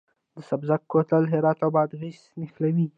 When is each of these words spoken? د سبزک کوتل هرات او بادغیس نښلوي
د 0.35 0.37
سبزک 0.49 0.81
کوتل 0.91 1.23
هرات 1.31 1.57
او 1.65 1.69
بادغیس 1.75 2.19
نښلوي 2.39 2.87